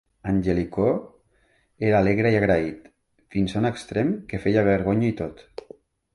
En 0.29 0.37
Jellicoe 0.45 0.93
era 1.89 1.99
alegre 2.05 2.31
i 2.37 2.39
agraït, 2.39 2.89
fins 3.37 3.55
un 3.61 3.71
extrem 3.73 4.11
que 4.33 4.43
feia 4.47 4.67
vergonya 4.71 5.11
i 5.13 5.15
tot. 5.23 5.47